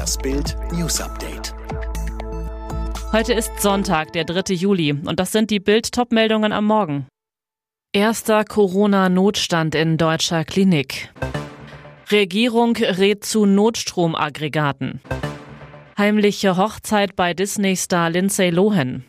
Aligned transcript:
Das 0.00 0.16
Bild 0.16 0.56
News 0.72 0.98
Update. 0.98 1.54
Heute 3.12 3.34
ist 3.34 3.50
Sonntag, 3.60 4.14
der 4.14 4.24
3. 4.24 4.54
Juli, 4.54 4.92
und 4.92 5.20
das 5.20 5.30
sind 5.30 5.50
die 5.50 5.60
Bild-Top-Meldungen 5.60 6.52
am 6.52 6.64
Morgen. 6.64 7.06
Erster 7.92 8.46
Corona-Notstand 8.46 9.74
in 9.74 9.98
deutscher 9.98 10.46
Klinik. 10.46 11.12
Regierung 12.10 12.76
rät 12.76 13.26
zu 13.26 13.44
Notstromaggregaten. 13.44 15.02
Heimliche 15.98 16.56
Hochzeit 16.56 17.14
bei 17.14 17.34
Disney-Star 17.34 18.08
Lindsay 18.08 18.48
Lohan. 18.48 19.04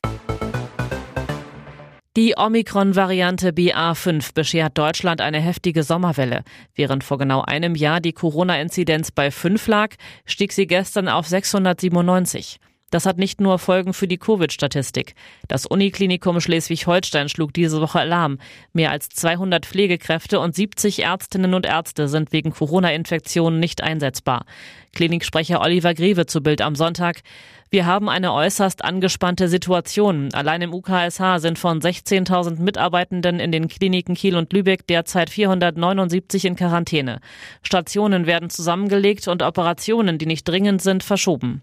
Die 2.18 2.34
Omikron-Variante 2.36 3.52
BA5 3.52 4.34
beschert 4.34 4.78
Deutschland 4.78 5.22
eine 5.22 5.40
heftige 5.40 5.82
Sommerwelle. 5.82 6.44
Während 6.76 7.06
vor 7.06 7.18
genau 7.18 7.42
einem 7.42 7.74
Jahr 7.74 8.02
die 8.02 8.12
Corona-Inzidenz 8.12 9.12
bei 9.12 9.32
5 9.32 9.66
lag, 9.68 9.96
stieg 10.26 10.52
sie 10.52 10.68
gestern 10.68 11.08
auf 11.08 11.26
697. 11.26 12.60
Das 12.92 13.06
hat 13.06 13.18
nicht 13.18 13.42
nur 13.42 13.58
Folgen 13.58 13.94
für 13.94 14.08
die 14.08 14.18
Covid-Statistik. 14.18 15.16
Das 15.48 15.66
Uniklinikum 15.66 16.40
Schleswig-Holstein 16.40 17.30
schlug 17.30 17.54
diese 17.54 17.82
Woche 17.82 18.02
Alarm. 18.02 18.38
Mehr 18.74 18.92
als 18.92 19.10
200 19.10 19.66
Pflegekräfte 19.66 20.40
und 20.40 20.54
70 20.54 21.04
Ärztinnen 21.04 21.54
und 21.54 21.66
Ärzte 21.66 22.10
sind 22.10 22.34
wegen 22.34 22.52
Corona-Infektionen 22.52 23.60
nicht 23.60 23.82
einsetzbar. 23.82 24.46
Kliniksprecher 24.94 25.62
Oliver 25.62 25.94
Greve 25.94 26.26
zu 26.26 26.42
Bild 26.42 26.62
am 26.62 26.76
Sonntag. 26.76 27.22
Wir 27.70 27.86
haben 27.86 28.10
eine 28.10 28.34
äußerst 28.34 28.84
angespannte 28.84 29.48
Situation. 29.48 30.34
Allein 30.34 30.62
im 30.62 30.74
UKSH 30.74 31.40
sind 31.40 31.58
von 31.58 31.80
16.000 31.80 32.60
Mitarbeitenden 32.60 33.40
in 33.40 33.54
den 33.54 33.70
Kliniken 33.70 34.16
Kiel 34.16 34.36
und 34.36 34.52
Lübeck 34.52 34.86
derzeit 34.88 35.30
479 35.30 36.44
in 36.44 36.58
Quarantäne. 36.58 37.22
Stationen 37.64 38.26
werden 38.26 38.50
zusammengelegt 38.50 39.30
und 39.30 39.42
Operationen, 39.42 40.18
die 40.18 40.26
nicht 40.26 40.46
dringend 40.46 40.82
sind, 40.82 41.06
verschoben. 41.06 41.62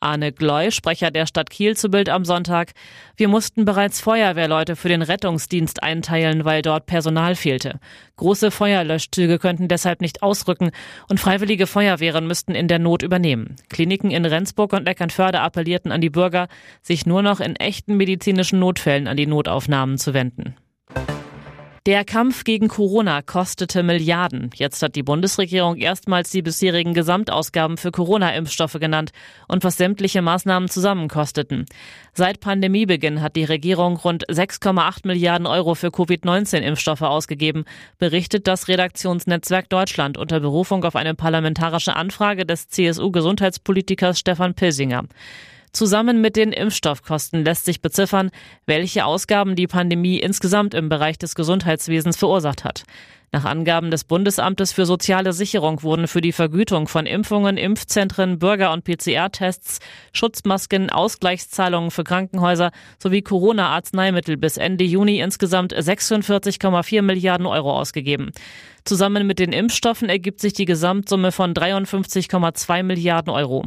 Arne 0.00 0.32
Gleu, 0.32 0.70
Sprecher 0.70 1.10
der 1.10 1.26
Stadt 1.26 1.50
Kiel 1.50 1.76
zu 1.76 1.90
Bild 1.90 2.08
am 2.08 2.24
Sonntag. 2.24 2.72
Wir 3.16 3.28
mussten 3.28 3.64
bereits 3.64 4.00
Feuerwehrleute 4.00 4.74
für 4.74 4.88
den 4.88 5.02
Rettungsdienst 5.02 5.82
einteilen, 5.82 6.44
weil 6.44 6.62
dort 6.62 6.86
Personal 6.86 7.36
fehlte. 7.36 7.78
Große 8.16 8.50
Feuerlöschzüge 8.50 9.38
könnten 9.38 9.68
deshalb 9.68 10.00
nicht 10.00 10.22
ausrücken 10.22 10.70
und 11.08 11.20
freiwillige 11.20 11.66
Feuerwehren 11.66 12.26
müssten 12.26 12.54
in 12.54 12.66
der 12.66 12.78
Not 12.78 13.02
übernehmen. 13.02 13.56
Kliniken 13.68 14.10
in 14.10 14.24
Rendsburg 14.24 14.72
und 14.72 14.88
Eckernförde 14.88 15.40
appellierten 15.40 15.92
an 15.92 16.00
die 16.00 16.10
Bürger, 16.10 16.48
sich 16.82 17.06
nur 17.06 17.22
noch 17.22 17.40
in 17.40 17.56
echten 17.56 17.96
medizinischen 17.96 18.58
Notfällen 18.58 19.06
an 19.06 19.16
die 19.16 19.26
Notaufnahmen 19.26 19.98
zu 19.98 20.14
wenden. 20.14 20.56
Der 21.86 22.04
Kampf 22.04 22.44
gegen 22.44 22.68
Corona 22.68 23.22
kostete 23.22 23.82
Milliarden. 23.82 24.50
Jetzt 24.54 24.82
hat 24.82 24.96
die 24.96 25.02
Bundesregierung 25.02 25.76
erstmals 25.76 26.30
die 26.30 26.42
bisherigen 26.42 26.92
Gesamtausgaben 26.92 27.78
für 27.78 27.90
Corona-Impfstoffe 27.90 28.78
genannt 28.78 29.12
und 29.48 29.64
was 29.64 29.78
sämtliche 29.78 30.20
Maßnahmen 30.20 30.68
zusammenkosteten. 30.68 31.64
Seit 32.12 32.40
Pandemiebeginn 32.40 33.22
hat 33.22 33.34
die 33.34 33.44
Regierung 33.44 33.96
rund 33.96 34.26
6,8 34.26 35.06
Milliarden 35.06 35.46
Euro 35.46 35.74
für 35.74 35.90
Covid-19-Impfstoffe 35.90 37.00
ausgegeben, 37.00 37.64
berichtet 37.98 38.46
das 38.46 38.68
Redaktionsnetzwerk 38.68 39.70
Deutschland 39.70 40.18
unter 40.18 40.38
Berufung 40.38 40.84
auf 40.84 40.96
eine 40.96 41.14
parlamentarische 41.14 41.96
Anfrage 41.96 42.44
des 42.44 42.68
CSU-Gesundheitspolitikers 42.68 44.18
Stefan 44.18 44.52
Pilsinger. 44.52 45.04
Zusammen 45.72 46.20
mit 46.20 46.36
den 46.36 46.52
Impfstoffkosten 46.52 47.44
lässt 47.44 47.64
sich 47.64 47.80
beziffern, 47.80 48.30
welche 48.66 49.04
Ausgaben 49.04 49.54
die 49.54 49.66
Pandemie 49.66 50.18
insgesamt 50.18 50.74
im 50.74 50.88
Bereich 50.88 51.18
des 51.18 51.34
Gesundheitswesens 51.34 52.16
verursacht 52.16 52.64
hat. 52.64 52.84
Nach 53.32 53.44
Angaben 53.44 53.92
des 53.92 54.02
Bundesamtes 54.02 54.72
für 54.72 54.86
soziale 54.86 55.32
Sicherung 55.32 55.84
wurden 55.84 56.08
für 56.08 56.20
die 56.20 56.32
Vergütung 56.32 56.88
von 56.88 57.06
Impfungen, 57.06 57.56
Impfzentren, 57.56 58.40
Bürger- 58.40 58.72
und 58.72 58.82
PCR-Tests, 58.82 59.78
Schutzmasken, 60.12 60.90
Ausgleichszahlungen 60.90 61.92
für 61.92 62.02
Krankenhäuser 62.02 62.72
sowie 62.98 63.22
Corona-Arzneimittel 63.22 64.36
bis 64.36 64.56
Ende 64.56 64.82
Juni 64.82 65.20
insgesamt 65.20 65.72
46,4 65.72 67.02
Milliarden 67.02 67.46
Euro 67.46 67.78
ausgegeben. 67.78 68.32
Zusammen 68.84 69.28
mit 69.28 69.38
den 69.38 69.52
Impfstoffen 69.52 70.08
ergibt 70.08 70.40
sich 70.40 70.54
die 70.54 70.64
Gesamtsumme 70.64 71.30
von 71.30 71.54
53,2 71.54 72.82
Milliarden 72.82 73.32
Euro. 73.32 73.66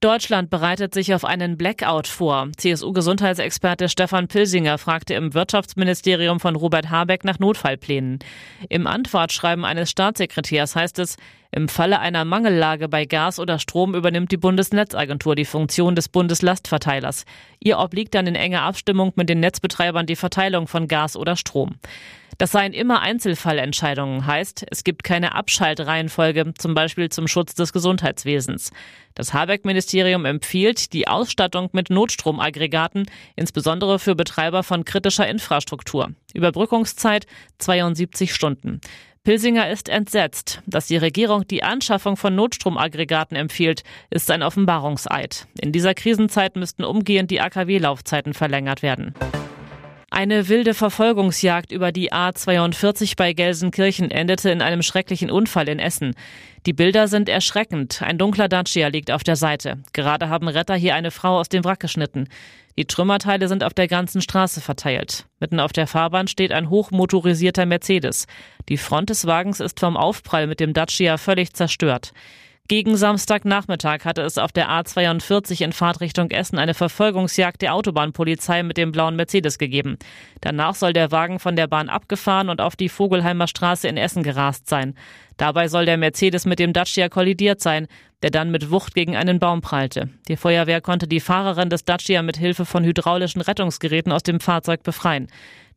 Deutschland 0.00 0.48
bereitet 0.48 0.94
sich 0.94 1.12
auf 1.12 1.24
einen 1.24 1.56
Blackout 1.56 2.06
vor. 2.06 2.50
CSU-Gesundheitsexperte 2.56 3.88
Stefan 3.88 4.28
Pilsinger 4.28 4.78
fragte 4.78 5.14
im 5.14 5.34
Wirtschaftsministerium 5.34 6.38
von 6.38 6.54
Robert 6.54 6.88
Habeck 6.88 7.24
nach 7.24 7.40
Notfallplänen. 7.40 8.20
Im 8.68 8.86
Antwortschreiben 8.86 9.64
eines 9.64 9.90
Staatssekretärs 9.90 10.76
heißt 10.76 11.00
es, 11.00 11.16
im 11.50 11.68
Falle 11.68 11.98
einer 11.98 12.24
Mangellage 12.24 12.88
bei 12.88 13.06
Gas 13.06 13.40
oder 13.40 13.58
Strom 13.58 13.96
übernimmt 13.96 14.30
die 14.30 14.36
Bundesnetzagentur 14.36 15.34
die 15.34 15.44
Funktion 15.44 15.96
des 15.96 16.08
Bundeslastverteilers. 16.08 17.24
Ihr 17.58 17.80
obliegt 17.80 18.14
dann 18.14 18.28
in 18.28 18.36
enger 18.36 18.62
Abstimmung 18.62 19.12
mit 19.16 19.28
den 19.28 19.40
Netzbetreibern 19.40 20.06
die 20.06 20.14
Verteilung 20.14 20.68
von 20.68 20.86
Gas 20.86 21.16
oder 21.16 21.34
Strom. 21.34 21.74
Das 22.38 22.52
seien 22.52 22.72
immer 22.72 23.00
Einzelfallentscheidungen, 23.00 24.24
heißt, 24.24 24.66
es 24.70 24.84
gibt 24.84 25.02
keine 25.02 25.34
Abschaltreihenfolge, 25.34 26.54
zum 26.56 26.72
Beispiel 26.72 27.08
zum 27.08 27.26
Schutz 27.26 27.56
des 27.56 27.72
Gesundheitswesens. 27.72 28.70
Das 29.16 29.34
Habeck-Ministerium 29.34 30.24
empfiehlt 30.24 30.92
die 30.92 31.08
Ausstattung 31.08 31.68
mit 31.72 31.90
Notstromaggregaten, 31.90 33.06
insbesondere 33.34 33.98
für 33.98 34.14
Betreiber 34.14 34.62
von 34.62 34.84
kritischer 34.84 35.26
Infrastruktur. 35.26 36.12
Überbrückungszeit 36.32 37.26
72 37.58 38.32
Stunden. 38.32 38.80
Pilsinger 39.24 39.68
ist 39.68 39.88
entsetzt. 39.88 40.62
Dass 40.64 40.86
die 40.86 40.96
Regierung 40.96 41.46
die 41.48 41.64
Anschaffung 41.64 42.16
von 42.16 42.36
Notstromaggregaten 42.36 43.36
empfiehlt, 43.36 43.82
ist 44.10 44.30
ein 44.30 44.44
Offenbarungseid. 44.44 45.48
In 45.60 45.72
dieser 45.72 45.94
Krisenzeit 45.94 46.54
müssten 46.54 46.84
umgehend 46.84 47.32
die 47.32 47.40
AKW-Laufzeiten 47.40 48.32
verlängert 48.32 48.82
werden. 48.82 49.14
Eine 50.10 50.48
wilde 50.48 50.72
Verfolgungsjagd 50.72 51.70
über 51.70 51.92
die 51.92 52.12
A42 52.12 53.14
bei 53.16 53.34
Gelsenkirchen 53.34 54.10
endete 54.10 54.50
in 54.50 54.62
einem 54.62 54.80
schrecklichen 54.80 55.30
Unfall 55.30 55.68
in 55.68 55.78
Essen. 55.78 56.14
Die 56.64 56.72
Bilder 56.72 57.08
sind 57.08 57.28
erschreckend. 57.28 58.00
Ein 58.00 58.16
dunkler 58.16 58.48
Dacia 58.48 58.88
liegt 58.88 59.10
auf 59.10 59.22
der 59.22 59.36
Seite. 59.36 59.78
Gerade 59.92 60.30
haben 60.30 60.48
Retter 60.48 60.76
hier 60.76 60.94
eine 60.94 61.10
Frau 61.10 61.38
aus 61.38 61.50
dem 61.50 61.62
Wrack 61.62 61.80
geschnitten. 61.80 62.28
Die 62.78 62.86
Trümmerteile 62.86 63.48
sind 63.48 63.62
auf 63.62 63.74
der 63.74 63.86
ganzen 63.86 64.22
Straße 64.22 64.62
verteilt. 64.62 65.26
Mitten 65.40 65.60
auf 65.60 65.72
der 65.72 65.86
Fahrbahn 65.86 66.26
steht 66.26 66.52
ein 66.52 66.70
hochmotorisierter 66.70 67.66
Mercedes. 67.66 68.26
Die 68.70 68.78
Front 68.78 69.10
des 69.10 69.26
Wagens 69.26 69.60
ist 69.60 69.78
vom 69.78 69.96
Aufprall 69.96 70.46
mit 70.46 70.58
dem 70.58 70.72
Dacia 70.72 71.18
völlig 71.18 71.52
zerstört. 71.52 72.12
Gegen 72.70 72.98
Samstagnachmittag 72.98 74.04
hatte 74.04 74.20
es 74.20 74.36
auf 74.36 74.52
der 74.52 74.68
A42 74.68 75.64
in 75.64 75.72
Fahrtrichtung 75.72 76.30
Essen 76.30 76.58
eine 76.58 76.74
Verfolgungsjagd 76.74 77.62
der 77.62 77.72
Autobahnpolizei 77.72 78.62
mit 78.62 78.76
dem 78.76 78.92
blauen 78.92 79.16
Mercedes 79.16 79.56
gegeben. 79.56 79.96
Danach 80.42 80.74
soll 80.74 80.92
der 80.92 81.10
Wagen 81.10 81.38
von 81.38 81.56
der 81.56 81.66
Bahn 81.66 81.88
abgefahren 81.88 82.50
und 82.50 82.60
auf 82.60 82.76
die 82.76 82.90
Vogelheimer 82.90 83.46
Straße 83.46 83.88
in 83.88 83.96
Essen 83.96 84.22
gerast 84.22 84.68
sein. 84.68 84.94
Dabei 85.38 85.68
soll 85.68 85.86
der 85.86 85.96
Mercedes 85.96 86.44
mit 86.44 86.58
dem 86.58 86.74
Dacia 86.74 87.08
kollidiert 87.08 87.62
sein, 87.62 87.86
der 88.22 88.30
dann 88.30 88.50
mit 88.50 88.70
Wucht 88.70 88.94
gegen 88.94 89.16
einen 89.16 89.38
Baum 89.38 89.60
prallte. 89.60 90.08
Die 90.28 90.36
Feuerwehr 90.36 90.80
konnte 90.80 91.06
die 91.06 91.20
Fahrerin 91.20 91.70
des 91.70 91.84
Dacia 91.84 92.22
mit 92.22 92.36
Hilfe 92.36 92.64
von 92.64 92.84
hydraulischen 92.84 93.40
Rettungsgeräten 93.40 94.12
aus 94.12 94.22
dem 94.22 94.40
Fahrzeug 94.40 94.82
befreien. 94.82 95.28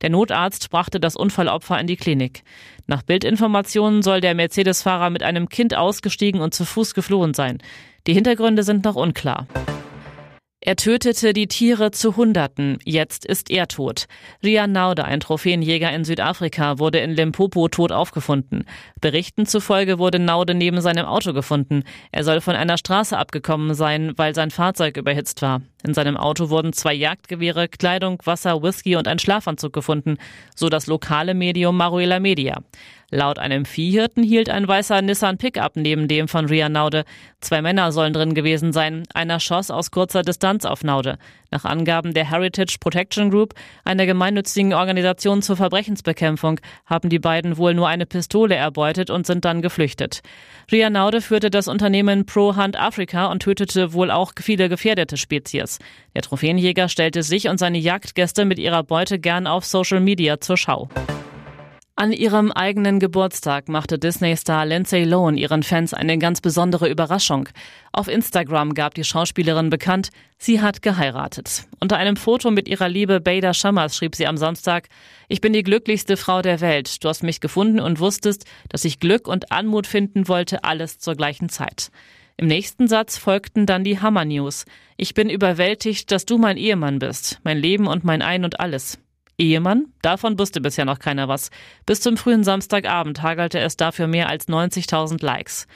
Der 0.01 0.09
Notarzt 0.09 0.71
brachte 0.71 0.99
das 0.99 1.15
Unfallopfer 1.15 1.79
in 1.79 1.87
die 1.87 1.97
Klinik. 1.97 2.43
Nach 2.87 3.03
Bildinformationen 3.03 4.01
soll 4.01 4.21
der 4.21 4.33
Mercedes-Fahrer 4.33 5.11
mit 5.11 5.21
einem 5.21 5.49
Kind 5.49 5.75
ausgestiegen 5.75 6.41
und 6.41 6.53
zu 6.53 6.65
Fuß 6.65 6.95
geflohen 6.95 7.33
sein. 7.35 7.59
Die 8.07 8.13
Hintergründe 8.13 8.63
sind 8.63 8.83
noch 8.83 8.95
unklar. 8.95 9.47
Er 10.63 10.75
tötete 10.75 11.33
die 11.33 11.47
Tiere 11.47 11.89
zu 11.89 12.15
Hunderten. 12.15 12.77
Jetzt 12.85 13.25
ist 13.25 13.49
er 13.49 13.67
tot. 13.67 14.05
Rian 14.43 14.71
Naude, 14.71 15.05
ein 15.05 15.19
Trophäenjäger 15.19 15.91
in 15.91 16.05
Südafrika, 16.05 16.77
wurde 16.77 16.99
in 16.99 17.09
Limpopo 17.09 17.67
tot 17.67 17.91
aufgefunden. 17.91 18.65
Berichten 19.01 19.47
zufolge 19.47 19.97
wurde 19.97 20.19
Naude 20.19 20.53
neben 20.53 20.79
seinem 20.79 21.07
Auto 21.07 21.33
gefunden. 21.33 21.81
Er 22.11 22.23
soll 22.23 22.41
von 22.41 22.55
einer 22.55 22.77
Straße 22.77 23.17
abgekommen 23.17 23.73
sein, 23.73 24.13
weil 24.17 24.35
sein 24.35 24.51
Fahrzeug 24.51 24.97
überhitzt 24.97 25.41
war. 25.41 25.63
In 25.83 25.93
seinem 25.93 26.17
Auto 26.17 26.49
wurden 26.49 26.73
zwei 26.73 26.93
Jagdgewehre, 26.93 27.67
Kleidung, 27.67 28.19
Wasser, 28.25 28.61
Whisky 28.61 28.95
und 28.95 29.07
ein 29.07 29.19
Schlafanzug 29.19 29.73
gefunden, 29.73 30.17
so 30.55 30.69
das 30.69 30.87
lokale 30.87 31.33
Medium 31.33 31.77
Maruela 31.77 32.19
Media. 32.19 32.61
Laut 33.13 33.39
einem 33.39 33.65
Viehhirten 33.65 34.23
hielt 34.23 34.49
ein 34.49 34.67
weißer 34.67 35.01
Nissan 35.01 35.37
Pickup 35.37 35.75
neben 35.75 36.07
dem 36.07 36.29
von 36.29 36.45
Ria 36.45 36.69
Naude. 36.69 37.03
Zwei 37.41 37.61
Männer 37.61 37.91
sollen 37.91 38.13
drin 38.13 38.33
gewesen 38.33 38.71
sein. 38.71 39.03
Einer 39.13 39.41
schoss 39.41 39.69
aus 39.69 39.91
kurzer 39.91 40.21
Distanz 40.21 40.63
auf 40.63 40.85
Naude. 40.85 41.17
Nach 41.51 41.65
Angaben 41.65 42.13
der 42.13 42.31
Heritage 42.31 42.77
Protection 42.79 43.29
Group, 43.29 43.53
einer 43.83 44.05
gemeinnützigen 44.05 44.73
Organisation 44.73 45.41
zur 45.41 45.57
Verbrechensbekämpfung, 45.57 46.61
haben 46.85 47.09
die 47.09 47.19
beiden 47.19 47.57
wohl 47.57 47.73
nur 47.73 47.89
eine 47.89 48.05
Pistole 48.05 48.55
erbeutet 48.55 49.09
und 49.09 49.27
sind 49.27 49.43
dann 49.43 49.61
geflüchtet. 49.61 50.21
Ria 50.71 50.89
Naude 50.89 51.19
führte 51.19 51.49
das 51.49 51.67
Unternehmen 51.67 52.25
Pro 52.25 52.55
Hunt 52.55 52.79
Africa 52.79 53.25
und 53.25 53.43
tötete 53.43 53.91
wohl 53.91 54.11
auch 54.11 54.31
viele 54.39 54.69
gefährdete 54.69 55.17
Spezies. 55.17 55.79
Der 56.15 56.21
Trophäenjäger 56.21 56.87
stellte 56.87 57.21
sich 57.21 57.49
und 57.49 57.57
seine 57.57 57.79
Jagdgäste 57.79 58.45
mit 58.45 58.57
ihrer 58.57 58.83
Beute 58.83 59.19
gern 59.19 59.45
auf 59.45 59.65
Social 59.65 59.99
Media 59.99 60.39
zur 60.39 60.55
Schau. 60.55 60.87
An 62.01 62.13
ihrem 62.13 62.51
eigenen 62.51 62.99
Geburtstag 62.99 63.69
machte 63.69 63.99
Disney-Star 63.99 64.65
Lindsay 64.65 65.03
Lohan 65.03 65.37
ihren 65.37 65.61
Fans 65.61 65.93
eine 65.93 66.17
ganz 66.17 66.41
besondere 66.41 66.89
Überraschung. 66.89 67.47
Auf 67.91 68.07
Instagram 68.07 68.73
gab 68.73 68.95
die 68.95 69.03
Schauspielerin 69.03 69.69
bekannt, 69.69 70.09
sie 70.39 70.61
hat 70.61 70.81
geheiratet. 70.81 71.65
Unter 71.79 71.97
einem 71.97 72.15
Foto 72.15 72.49
mit 72.49 72.67
ihrer 72.67 72.89
Liebe 72.89 73.21
Beda 73.21 73.53
Shammers 73.53 73.95
schrieb 73.95 74.15
sie 74.15 74.25
am 74.25 74.35
Samstag, 74.35 74.87
ich 75.27 75.41
bin 75.41 75.53
die 75.53 75.61
glücklichste 75.61 76.17
Frau 76.17 76.41
der 76.41 76.59
Welt. 76.59 77.03
Du 77.03 77.07
hast 77.07 77.21
mich 77.21 77.39
gefunden 77.39 77.79
und 77.79 77.99
wusstest, 77.99 78.45
dass 78.69 78.83
ich 78.83 78.99
Glück 78.99 79.27
und 79.27 79.51
Anmut 79.51 79.85
finden 79.85 80.27
wollte, 80.27 80.63
alles 80.63 80.97
zur 80.97 81.13
gleichen 81.13 81.49
Zeit. 81.49 81.91
Im 82.35 82.47
nächsten 82.47 82.87
Satz 82.87 83.19
folgten 83.19 83.67
dann 83.67 83.83
die 83.83 83.99
Hammer-News. 83.99 84.65
Ich 84.97 85.13
bin 85.13 85.29
überwältigt, 85.29 86.09
dass 86.09 86.25
du 86.25 86.39
mein 86.39 86.57
Ehemann 86.57 86.97
bist, 86.97 87.39
mein 87.43 87.59
Leben 87.59 87.85
und 87.85 88.03
mein 88.03 88.23
Ein 88.23 88.43
und 88.43 88.59
alles. 88.59 88.97
Ehemann? 89.41 89.87
Davon 90.01 90.37
wusste 90.39 90.61
bisher 90.61 90.85
noch 90.85 90.99
keiner 90.99 91.27
was. 91.27 91.49
Bis 91.85 91.99
zum 91.99 92.15
frühen 92.15 92.43
Samstagabend 92.43 93.21
hagelte 93.21 93.59
es 93.59 93.75
dafür 93.75 94.07
mehr 94.07 94.29
als 94.29 94.47
90.000 94.47 95.23
Likes. 95.25 95.67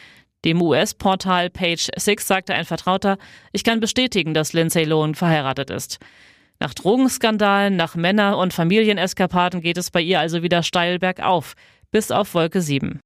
Dem 0.46 0.62
US-Portal 0.62 1.50
Page 1.50 1.90
Six 1.98 2.28
sagte 2.28 2.54
ein 2.54 2.66
Vertrauter, 2.66 3.18
ich 3.52 3.64
kann 3.64 3.80
bestätigen, 3.80 4.36
dass 4.36 4.54
Lindsay 4.54 4.84
Lohan 4.84 5.16
verheiratet 5.16 5.72
ist. 5.72 5.98
Nach 6.60 6.74
Drogenskandalen, 6.74 7.76
nach 7.76 7.96
Männer- 7.96 8.38
und 8.38 8.54
Familieneskapaden 8.54 9.62
geht 9.62 9.78
es 9.78 9.90
bei 9.92 10.02
ihr 10.02 10.20
also 10.20 10.44
wieder 10.44 10.62
steil 10.62 11.00
bergauf, 11.00 11.56
bis 11.92 12.12
auf 12.12 12.34
Wolke 12.36 12.62
7. 12.62 13.00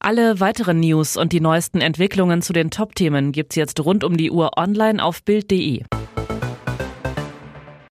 Alle 0.00 0.40
weiteren 0.40 0.80
News 0.80 1.16
und 1.16 1.32
die 1.32 1.40
neuesten 1.40 1.80
Entwicklungen 1.80 2.42
zu 2.42 2.52
den 2.52 2.70
Top-Themen 2.70 3.32
gibt's 3.32 3.56
jetzt 3.56 3.82
rund 3.84 4.04
um 4.04 4.16
die 4.16 4.30
Uhr 4.30 4.58
online 4.58 5.02
auf 5.02 5.22
Bild.de. 5.22 5.84